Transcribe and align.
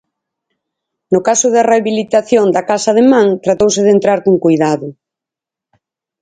No 1.13 1.19
caso 1.27 1.47
da 1.55 1.67
rehabilitación 1.71 2.45
da 2.55 2.61
Casa 2.71 2.91
de 2.97 3.03
Man 3.11 3.27
tratouse 3.45 3.81
de 3.83 3.91
entrar 3.95 4.19
con 4.25 4.35
coidado. 4.45 4.87